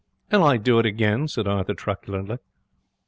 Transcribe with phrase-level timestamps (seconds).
[0.31, 2.39] 'And I'd do it again,' said Arthur, truculently.